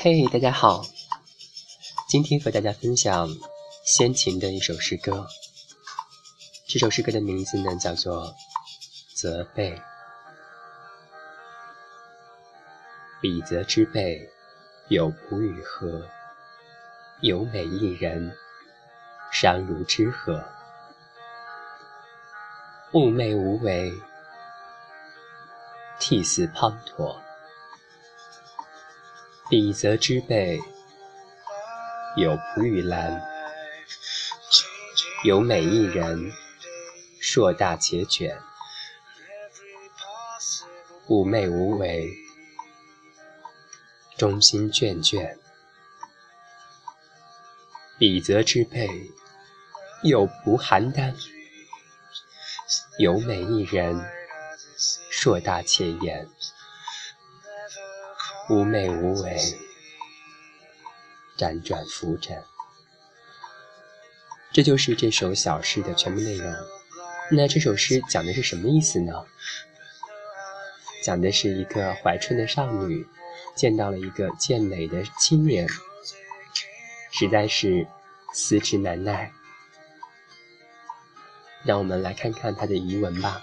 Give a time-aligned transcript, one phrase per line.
[0.00, 0.84] 嘿，大家好，
[2.08, 3.28] 今天和大家分享
[3.84, 5.26] 先秦的一首诗歌。
[6.68, 8.26] 这首诗歌的名字呢叫做
[9.12, 9.72] 《责备》。
[13.20, 14.30] 比泽之背，
[14.86, 16.06] 有仆与禾，
[17.20, 18.32] 有美一人，
[19.32, 20.44] 山如之河。
[22.92, 23.92] 寤寐无为，
[25.98, 27.16] 涕泗滂沱。
[29.50, 30.60] 比泽之背，
[32.16, 33.22] 有仆玉兰，
[35.24, 36.30] 有美一人，
[37.18, 38.38] 硕大且卷。
[41.06, 42.12] 妩媚无为，
[44.18, 45.38] 忠心眷眷。
[47.98, 49.10] 比泽之背，
[50.02, 51.14] 有仆邯郸，
[52.98, 53.98] 有美一人，
[55.08, 56.28] 硕大且严。
[58.48, 59.36] 寤寐无为，
[61.36, 62.42] 辗转浮沉。
[64.54, 66.50] 这就是这首小诗的全部内容。
[67.30, 69.26] 那这首诗讲的是什么意思呢？
[71.04, 73.06] 讲的是一个怀春的少女
[73.54, 75.68] 见到了一个健美的青年，
[77.12, 77.86] 实在是
[78.32, 79.30] 思之难耐。
[81.64, 83.42] 让我们来看看他的遗文吧。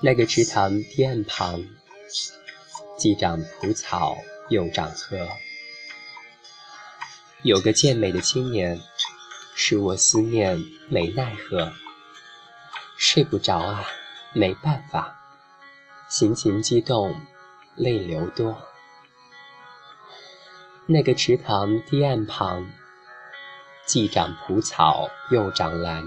[0.00, 1.66] 那个池塘堤岸旁。
[2.98, 4.16] 既长蒲草
[4.48, 5.28] 又长荷，
[7.42, 8.80] 有个健美的青年，
[9.54, 11.72] 使我思念没奈何。
[12.96, 13.84] 睡不着啊，
[14.32, 15.14] 没办法，
[16.08, 17.14] 心情激动，
[17.74, 18.56] 泪流多。
[20.86, 22.70] 那个池塘堤岸旁，
[23.84, 26.04] 既长蒲草又长兰，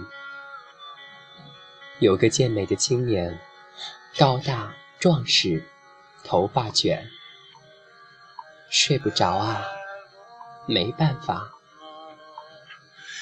[1.99, 3.39] 有个健美的青年，
[4.17, 5.63] 高大壮实。
[6.23, 7.09] 头发卷，
[8.69, 9.65] 睡不着啊，
[10.67, 11.51] 没办法，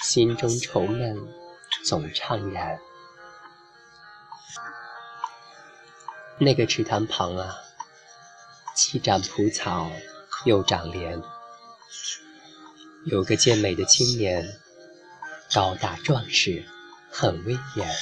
[0.01, 1.17] 心中愁闷
[1.85, 2.79] 总怅然。
[6.39, 7.55] 那个池塘旁啊，
[8.75, 9.89] 既长蒲草
[10.45, 11.21] 又长莲，
[13.05, 14.59] 有个健美的青年，
[15.53, 16.65] 高大壮实，
[17.09, 17.95] 很威严。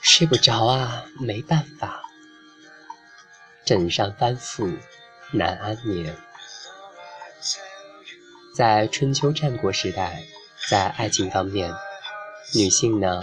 [0.00, 2.01] 睡不着啊，没办法。
[3.64, 4.76] 枕上翻覆，
[5.32, 6.16] 难安眠。
[8.54, 10.24] 在春秋战国时代，
[10.68, 11.72] 在爱情方面，
[12.54, 13.22] 女性呢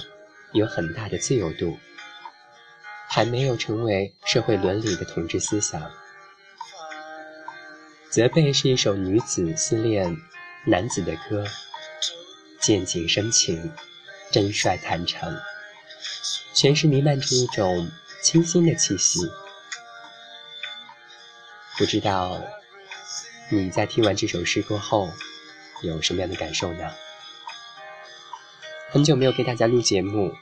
[0.53, 1.78] 有很大的自由度，
[3.09, 5.81] 还没有成为社会伦理的统治思想。
[8.09, 10.16] 《责备》是一首女子思恋
[10.66, 11.45] 男子的歌，
[12.61, 13.72] 见景深情，
[14.31, 15.38] 真率坦诚，
[16.53, 17.91] 全是弥漫着一种
[18.23, 19.19] 清新的气息。
[21.79, 22.38] 不知道
[23.50, 25.09] 你在听完这首诗过后
[25.81, 26.91] 有什么样的感受呢？
[28.91, 30.35] 很久没有给大家录节目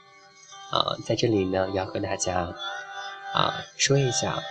[0.72, 2.52] 啊，在这里呢要和大家
[3.32, 4.42] 啊说一下，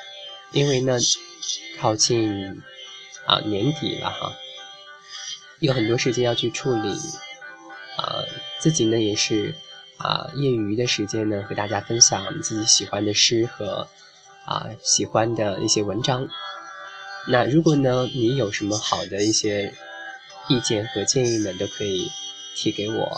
[0.53, 0.97] 因为呢
[1.77, 2.63] 靠近
[3.25, 4.31] 啊年底了哈，
[5.59, 6.89] 有很多事情要去处理
[7.97, 8.23] 啊，
[8.61, 9.53] 自己呢也是
[9.97, 13.89] 啊业余的时间呢和大家分享自己喜欢的诗和
[14.45, 16.29] 啊喜欢的一些文章。
[17.29, 19.73] 那如果呢，你有什么好的一些
[20.47, 22.09] 意见和建议呢，都可以
[22.55, 23.17] 提给我。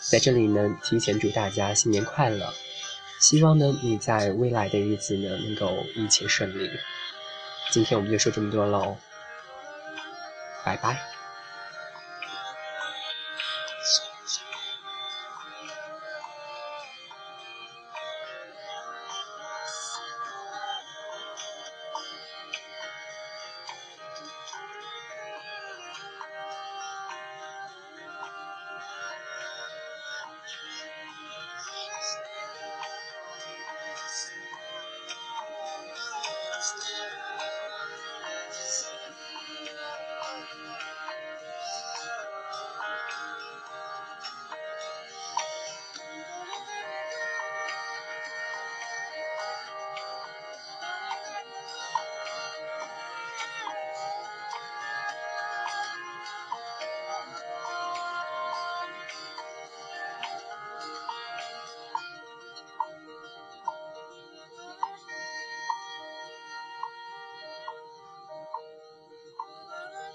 [0.00, 2.52] 在这里呢，提前祝大家新年快乐，
[3.20, 6.70] 希望呢你在未来的日子呢能够一切顺利。
[7.70, 8.96] 今天我们就说这么多喽，
[10.64, 11.11] 拜拜。